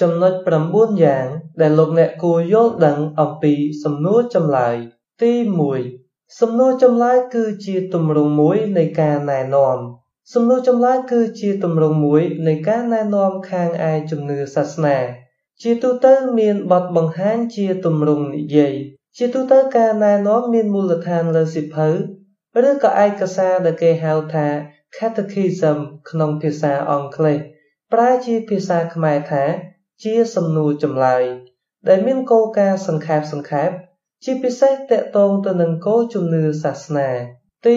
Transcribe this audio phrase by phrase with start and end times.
[0.00, 0.32] ចំណុច
[0.68, 1.26] 9យ៉ាង
[1.60, 4.76] ដែលលោកអ្នកគួរយល់ដឹងអំពីសំណួរចម្លើយ
[5.22, 5.32] ទី
[5.84, 9.78] 1សំណួរចម្លើយគឺជាទម្រង់មួយនៃការណែនាំ
[10.32, 14.98] សំណួរចម្លើយគឺជាទម្រង់មួយនៃការណែនាំខាងឯជំនឿសាសនា
[15.62, 18.74] ជាទូទៅមានបទបង្ហាញជាទម្រង់និយាយ
[19.16, 21.88] ជាទូទៅការណែនាំមានមូលដ្ឋានលើសៀវភៅ
[22.68, 24.46] ឬក៏ឯកសារដែលគេហៅថា
[24.96, 25.78] catechism
[26.10, 27.38] ក្នុងភាសាអង់គ្លេស
[27.92, 29.44] ប្រែជាភាសាខ្មែរថា
[30.04, 31.24] ជាសំណួរចម្លើយ
[31.88, 33.70] ដែលមានគោលការណ៍សង្ខេបសង្ខេប
[34.24, 37.08] ជាពិសេសតកតងទៅនឹងគោលជំនឿសាសនា
[37.66, 37.76] ទី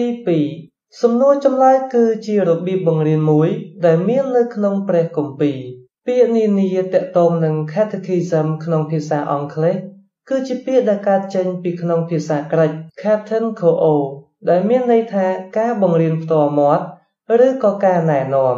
[0.50, 3.48] 2សំណួរចម្លើយគឺជារបៀបបង្រៀនមួយ
[3.86, 5.58] ដែលមាននៅក្នុងព្រះគម្ពីរ
[6.06, 9.76] ពាក្យនានាតកតងនឹង catechism ក្នុងភាសាអង់គ្លេស
[10.28, 12.70] គឺជាពាក្យដែលកើតចេញពីក្នុងភាសាក្រិក
[13.02, 13.72] Captain Ko
[14.48, 15.26] ដែលមានន័យថា
[15.58, 16.84] ការបង្រៀនផ្ទាល់មាត់
[17.46, 18.56] ឬក៏ការណែនាំ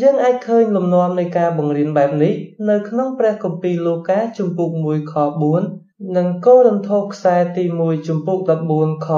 [0.00, 2.34] យើងអាចឃើញលំនាំនៃការបង្រៀនបែបនេះ
[2.70, 5.14] នៅក្នុងព្រះគម្ពីរលូកាជំពូក1ខ
[5.60, 8.38] 4និងកូរិនថូសខ្សែទី1ជំពូក
[8.72, 9.08] 14ខ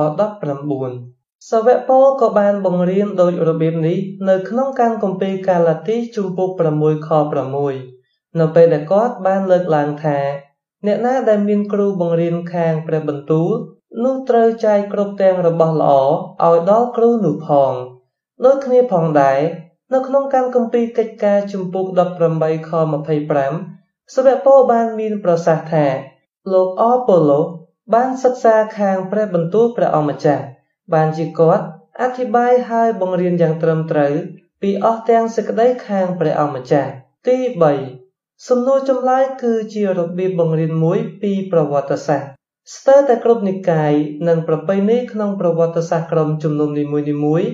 [0.70, 7.10] 19សាវកប៉ូលក៏បានបង្រៀនដោយរបៀបនេះនៅក្នុងកានគម្ពីរកាឡាទីជំពូក6ខ
[7.74, 10.18] 6នៅពេលដែលគាត់បានលើកឡើងថា
[10.86, 13.50] អ្នកណាដែលមានគ្រូបង្រៀនខាងព្រះបន្ទូល
[14.04, 15.92] នោះត្រូវចែកគ្រប់ទាំងរបស់ល្អ
[16.46, 17.72] ឲ្យដល់គ្រូនោះផង
[18.44, 19.40] ដូចគ្នាផងដែរ
[19.92, 21.86] នៅក្នុងកម្មគម្ពីរកិច្ចការជំពូក
[22.28, 22.70] 18ខ
[23.42, 25.86] 25សាវកប៉ូលបានមានប្រសាសន៍ថា
[26.52, 27.40] លោកអប៉ូឡូ
[27.94, 30.42] បានសិក្សាខាងព្រះបន្ទូលព្រះអង្គម្ចាស់
[30.94, 31.64] បានជាគាត់
[32.00, 34.12] អធិប្បាយហើយបង្រៀនយ៉ាងត្រឹមត្រូវ
[34.62, 36.90] ពីអស់ទាំងសេចក្តីខាងព្រះអង្គម្ចាស់
[37.26, 37.36] ទី
[37.92, 42.30] 3សំណួរចម្លើយគឺជារបៀបបង្រៀនមួយពីប្រវត្តិសាស្ត្រ
[42.74, 43.92] ស្ទើរតែគ្រប់និកាយ
[44.28, 46.84] និងប្រពៃណីក្នុងប្រវត្តិសាស្ត្រក្រុមជំនុំនី
[47.24, 47.48] មួយៗ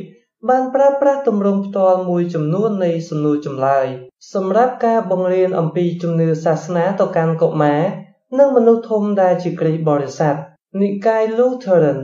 [0.50, 3.86] បានប្រើប្រាស់ទម្រង់ផ្ទាល់មួយចំនួននៃសំណួរចម្លើយ
[4.34, 7.82] សម្រាប់ការបង្រៀនអំពីជំនឿសាសនាទៅកាន់កុមារ
[8.38, 10.36] និងមនុស្សធំដែលជាគ្រិស្តបរិស័ទ
[10.82, 11.98] និកាយ Lutheran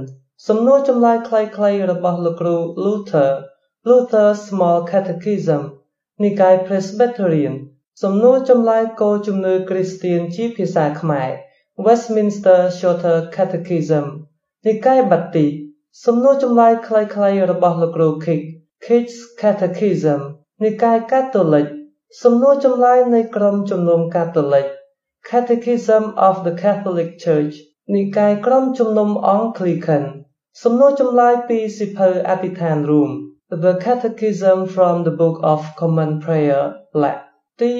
[0.48, 3.30] សំណួរចម្លើយខ្លីៗរបស់លោកគ្រូ Luther
[3.88, 5.62] Luther Small Catechism
[6.24, 7.54] និកាយ Presbyterian
[8.02, 11.30] សំណួរចម្លើយគោលជំនឿគ្រីស្ទានជាភាសាខ្មែរ
[11.84, 14.06] Westminster Shorter Catechism
[14.66, 15.46] និកាយបាទី
[16.04, 18.42] សំណួរចម្លើយខ្លីៗរបស់លោកគ្រូ Kick
[18.84, 20.20] Kids Catechism
[20.64, 21.66] និកាយកាតូលិក
[22.22, 24.66] សំណួរចម្លើយនៃក្រុមជំនុំកាតូលិក
[25.28, 27.54] Catechism of the Catholic Church
[27.94, 30.04] និកាយក្រុមជំនុំអង់គ្លីខាន
[30.62, 33.10] សំណួរចម្លើយពីសិភៅអធិដ្ឋានរួម
[33.64, 36.62] The Catechism from the Book of Common Prayer
[37.02, 37.20] លក្ខ
[37.60, 37.70] ទី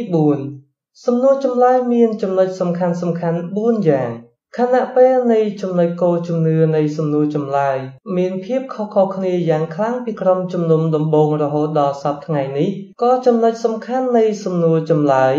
[0.47, 4.10] 4សំណួរចម្លើយមានចំណុចសំខាន់សំខាន់4យ៉ាង
[4.58, 7.76] ខណៈពេលនៃចំណុចគោលជំនឿនៃសំណួរចម្លើយ
[8.16, 12.68] មានភាពខុសៗគ្នាយ៉ាងខ្លាំងពីក្រុមជំនុំដំបូងរហូតដល់សប្តាហ៍ថ្ងៃនេះ
[13.02, 15.34] ក៏ចំណុចសំខាន់នៃសំណួរចម្លើយ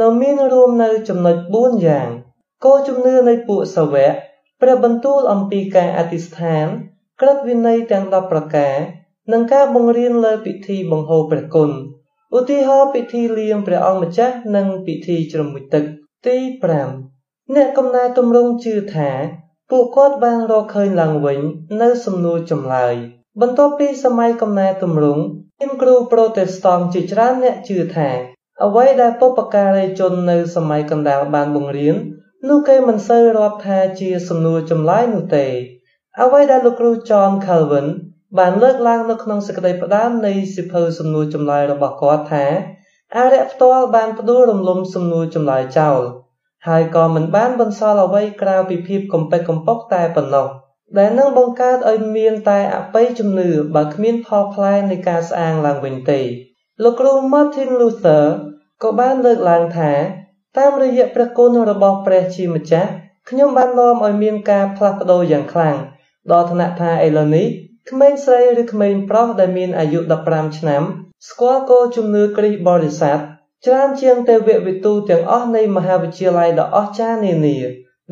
[0.00, 2.08] នៅមានរួមនៅចំណុច4យ៉ាង
[2.64, 4.12] គោលជំនឿនៃពួកសាវក
[4.60, 6.66] ព្រះបន្ទូលអំពីការអធិស្ឋាន
[7.20, 8.76] ក្រឹតវិន័យទាំង10ប្រការ
[9.32, 11.70] និងការបង្រៀនលើពិធីបង្ហូរព្រះគុណ
[12.36, 15.84] ឧទាហរណ៍ពិធីលៀងព្រះអង្គម្ចាស់និងពិធីជ្រមុជទឹក
[16.26, 16.36] ទី
[16.78, 17.13] 5
[17.52, 19.10] អ្នកកំណែទម្រង់ជឿថា
[19.70, 21.40] ពួកគាត់បានរកឃើញឡើងវិញ
[21.82, 22.94] នៅសំណួរចម្លើយ
[23.40, 25.22] បន្ទាប់ពីសម័យកំណែទម្រង់
[25.60, 28.08] មានគ្រូប្រូតេស្តង់ជាច្រើនអ្នកជឿថា
[28.64, 31.94] អ្វីដែលពុព្វការីជននៅសម័យកណ្ដាលបានបង្រៀន
[32.48, 35.46] នោះគេមិនសូវរាប់ថាជាសំណួរចម្លើយនោះទេ
[36.22, 37.88] អ្វីដែលលោកគ្រូ John Calvin
[38.38, 42.46] បានលើកឡើងនៅក្នុងសេចក្តីផ្ដាំនៃសិភៅសំណួរចម្លើយរបស់គាត់ថា
[43.16, 46.00] អរិយផ្ទាល់បានផ្ដួលរំលំសំណួរចម្លើយចោល
[46.68, 50.48] ហើយក៏មិនបានបន្សល់អ្វីក្រៅពីភាពកំពេចកំពុកតែប៉ុណ្ណោះ
[50.98, 56.20] ដែលនឹងបង្កើតឲ្យមានតែអបិយជំនឿបើគ្មានផលផ្លែនៃការស្អាងឡើងវិញទេ
[56.82, 58.24] លោកគ្រូ Martin Luther
[58.82, 59.92] ក៏បានលើកឡើងថា
[60.58, 62.90] តាមរយៈព្រះគុណរបស់ព្រះជាម្ចាស់
[63.28, 65.76] ខ្ញុំបាននាំឲ្យមានការផ្លាស់ប្ដូរយ៉ាងខ្លាំង
[66.32, 67.46] ដល់ថ្នាក់ថាឥឡូវនេះ
[67.90, 70.82] ក្មេងស្រីឬក្មេងប្រុសដែលមានអាយុ15ឆ្នាំ
[71.28, 73.18] ស្គាល់គោលជំនឿគ្រិស្តបរិស័ទ
[73.66, 77.58] ច្រើនជាងទេវវិទូទាំងអស់នៃមហាវិទ្យាល័យដ៏អស្ចារ្យនានា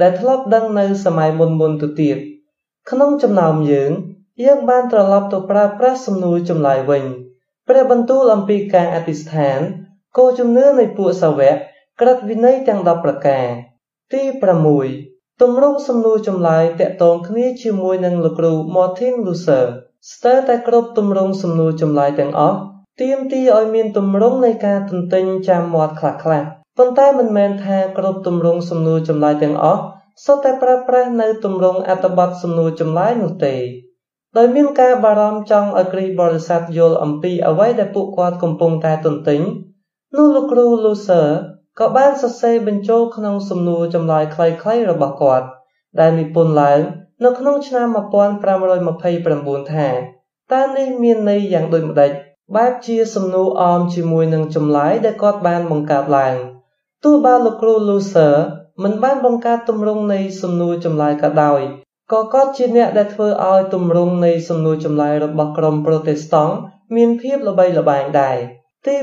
[0.01, 2.17] ដែលធ្លាប់ដឹងនៅសម័យមុនមុនទៅទៀត
[2.91, 3.91] ក្នុងចំណោមយើង
[4.45, 7.05] យើងបានត្រឡប់ទៅប្រើប្រាស់សំណួរចម្លើយវិញ
[7.69, 9.61] ព្រះបន្ទូលអំពីការអធិស្ឋាន
[10.17, 11.57] គោលជំនឿនៃពួកសាវក
[12.01, 13.47] ក្រឹតវិន័យទាំង10ប្រការ
[14.13, 14.23] ទី
[14.81, 19.65] 6ទម្រង់សំណួរចម្លើយតាក់ទងគ្នាជាមួយនឹងលោកគ្រូ Martin Luther
[20.13, 22.59] ស្ទើរតែគ្រប់ទម្រង់សំណួរចម្លើយទាំងអស់
[23.03, 26.43] ទាមទារឲ្យមានទម្រង់នៃការទន្ទិញចាំមាត់ខ្លះខ្លះ
[26.79, 29.83] ប៉ុន្តែមិនមែនថាគ្រប់ទម្រង់សំណួរចម្លើយទាំងអស់
[30.25, 33.55] សុទ្ធតែប្រើប្រាស់នៅទម្រង់អត្ថបទសំណួរចម្លើយនោះទេ
[34.37, 39.41] ដោយមានការបារម្ភចង់ឲ្យគ្រីស្ទបរិស័ទយល់អំពីអ្វីដែលពួកគាត់កំពុងតែទន្ទិញ
[40.17, 41.27] នោះលោកគ្រូ Loser
[41.81, 45.47] ក៏បានសរសេរបញ្ចូលក្នុងសំណួរចម្លើយខ្លីៗរបស់គាត់
[46.01, 46.81] ដែលនិពន្ធឡើង
[47.25, 49.89] នៅក្នុងឆ្នាំ1529ថា
[50.53, 52.13] តើនេះមានន័យយ៉ាងដូចម្តេច
[52.57, 56.35] បែបជាសំណួរអមជាមួយនឹងចម្លើយដែលគាត់បានបង្កើតឡើង
[57.05, 58.35] ទោះបើលោកគ្រូ Loser
[58.83, 61.61] មិនបានបង្កើតទម្រង់នៃសំណួរចម្លើយក៏ដោយ
[62.13, 66.55] ក៏គាត់ជាអ្នកដែលធ្វើឲ្យទម្រង់នៃសំណួរចម្លើយរបស់ក្រុមប្រូតេស្តង់
[66.97, 68.37] មានភាពល្បីល្បាញដែរ
[68.87, 68.95] ទី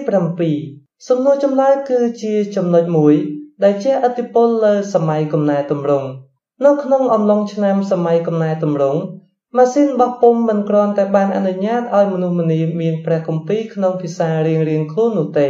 [0.50, 3.16] 7សំណួរចម្លើយគឺជាចំណុចមួយ
[3.64, 6.08] ដែលជះឥទ្ធិពលលើសម័យកំណែទម្រង់
[6.66, 9.00] នៅក្នុងអំឡុងឆ្នាំសម័យកំណែទម្រង់
[9.58, 15.50] ម៉ាស៊ីនបោះពុម្ពមិនគ្រាន់តែបានអនុញ្ញាតឲ្យមនុស្សម្នាមានព្រះគម្ពីរក្នុងភាសារៀងៗខ្លួននោះទេ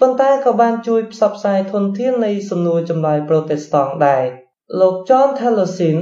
[0.00, 4.24] ប៉ុន្តែក៏បានជួយផ្សព្វផ្សាយធនធាននៃសំណួរចម្លើយប្រូតេស្តង់ដែរ
[4.80, 5.98] លោក John Taliesin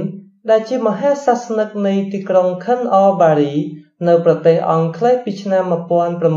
[0.49, 3.55] ដែលជាមហាសាសនិកនៃទីក្រុង Canterbury
[4.07, 5.63] នៅប្រទេសអង់គ្លេសពីឆ្នាំ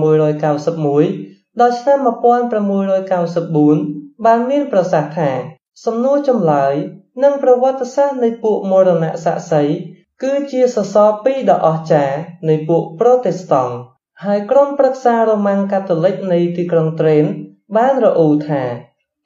[0.05, 5.31] 1691ដល់ឆ្នាំ1694បានមានប្រសាសន៍ថា
[5.85, 6.75] សំណួរចម្លើយ
[7.23, 9.63] និងប្រវត្តិសាស្ត្រនៃពួកមរណៈសាក្សី
[10.23, 12.17] គឺជាសសរពីរដ៏អស្ចារ្យ
[12.49, 13.75] នៃពួកប្រូតេស្តង់
[14.25, 17.25] ហើយក្រុមប្រឹក្សារ៉ូម៉ាំងកាតូលិកនៃទីក្រុងត្រេន
[17.77, 18.63] បានរអ៊ូថា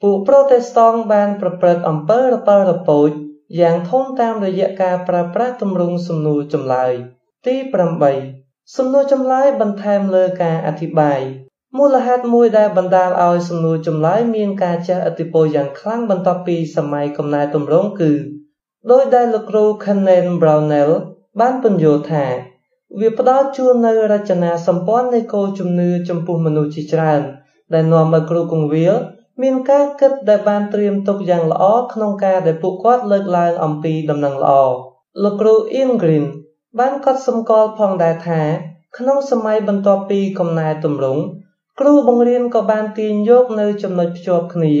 [0.01, 3.09] ពួកប្រូតេស្តង់បានប្រព្រឹត្តអំពើរប៉ាល់រពូច
[3.59, 6.93] យ៉ាងធំតាមរយៈការប្រើប្រាស់ទម្រង់សំណួរចម្លើយ
[7.47, 7.55] ទី
[8.15, 11.19] 8សំណួរចម្លើយបន្ថែមលើការអធិប្បាយ
[11.77, 18.11] មូលហេតុមួយដែលបណ្ដាលឲ្យសំណួរចម្លើយមានការជះឥទ្ធិពលយ៉ាងខ្លាំងបន្ទាប់ពីសម័យកំណែទម្រង់គឺ
[18.89, 20.91] ដោយដែលលោកគ្រូ Kenneth Brownell
[21.39, 22.25] បានពន្យល់ថា
[22.99, 27.21] វាផ្ដល់ជូននូវរចនាសម្ព័ន្ធនៃគោលជំនឿចំពោះមនុស្សជាច្រើន
[27.73, 28.93] ដែលនាំឲ្យគ្រូគង្វាល
[29.41, 31.63] មានការគិតដែលបានត្រៀមទុកយ៉ាងល្អ
[31.93, 34.51] ក្នុងការដែលពួកគាត់លើកឡើងអំពីដំណឹងល្អ
[35.23, 36.25] លោកគ្រូ Ian Green
[36.79, 38.41] បានកត់សម្គាល់ផងដែរថា
[38.97, 41.21] ក្នុងសម័យបន្ទាប់ពីកំណែទម្រង់
[41.79, 44.73] គ្រូបង្រៀនក៏បានទាញយកនៅចំណុចភ្ជាប់គ្នា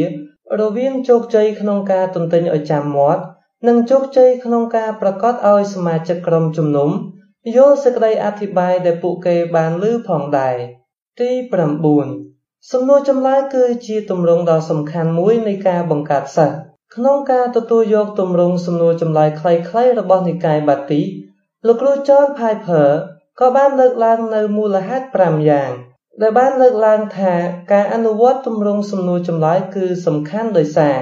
[0.59, 3.21] រវាងជោគជ័យក្នុងការទន្ទិញឲ្យចាំមាត់
[3.67, 6.89] និងជោគជ័យក្នុងការប្រកាសឲ្យសមាជិកក្រុមជំនុំ
[7.55, 10.55] យល់សេចក្តីអធិប្បាយដែលពួកគេបានលើផងដែរ
[11.19, 11.29] ទី
[12.01, 16.55] 9សំណួរចម្លើយគឺជាទម្រង់ដ៏សំខាន់មួយនៃការបង្កើតសិស្ស
[16.95, 21.01] ក្នុងការទទួលយកទម្រង់សំណួរចម្លើយខ្លីៗរបស់និកាយបាទី
[21.67, 22.87] លោកគ្រូ John Piper
[23.39, 25.71] ក៏បានលើកឡើងនៅមូលហេតុ5យ៉ាង
[26.21, 27.33] ដែលបានលើកឡើងថា
[27.73, 30.97] ការអនុវត្តទម្រង់សំណួរចម្លើយគឺសំខាន់ដោយសារ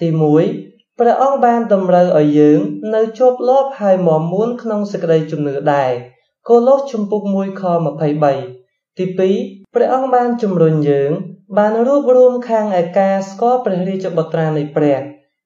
[0.00, 0.08] ទី
[0.48, 2.60] 1 ព្រះអង្គបានតម្រូវឲ្យយើង
[2.94, 5.90] នៅជាប់លាប់ហើយមាំមួនក្នុងសេចក្តីជំនឿដែរ
[6.48, 7.62] កូឡូសជំពូក1ខ
[8.30, 9.04] 23ទី
[9.36, 11.10] 2ព្រះអង្គបានជំរុញយើង
[11.58, 14.98] បានរួបរวมខាងឯកាស្គាល់ព្រះរាជបុត្រានៃព្រះ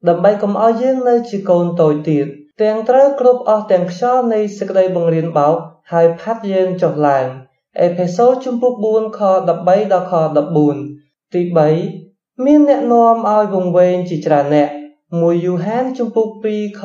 [0.09, 2.27] ដើម្បីកុំឲ្យយើងនៅជាកូនតូចទៀត
[2.63, 5.57] ទាំងត្រូវគ្រប់អស់ទាំងខ្យល់នៃសេចក្តីបង្រៀនបោក
[5.93, 7.27] ហើយផាត់យើងចុះឡើង
[7.81, 9.49] អេផេសូសជំពូក4ខ13
[9.93, 10.15] ដល់ខ
[10.77, 11.43] 14ទី
[11.93, 14.71] 3មានអ្នកនាំឲ្យវង្វេងជាច្រើនអ្នក
[15.19, 16.83] 1យូហានជំពូក2ខ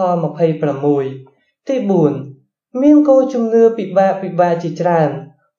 [0.83, 1.75] 26ទី
[2.23, 5.09] 4មានគោលជំនឿពិបាកពិបាកជាច្រើន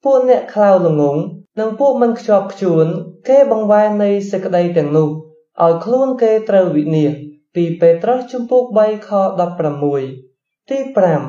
[0.03, 1.17] ពួកអ្នកខ្លៅល្ងង
[1.59, 2.85] និងពួកមិនខ្ជាប់ខ្ជួន
[3.27, 5.09] គេបង្វែរនៃសេចក្តីទាំងនោះ
[5.63, 7.11] ឲ្យខ្លួនគេត្រូវវិនាស
[7.55, 9.09] ពីពេត្រុសជំពូក3ខ
[9.89, 10.77] 16ទី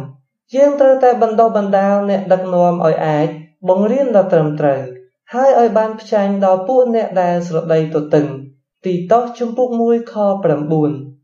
[0.02, 3.29] 5យើងត្រូវតែបណ្ដុះបណ្ដាលអ្នកដឹកនាំឲ្យអាច
[3.69, 4.81] បង្រៀនដល់ត្រឹមត្រូវ
[5.32, 8.26] ហើយឲ្យបានផ្ចាញ់ដល់ពួកអ្នកដែលស្រដីទទឹង
[8.85, 10.14] ទីតោសជំពូក1ខ
[10.69, 11.18] 9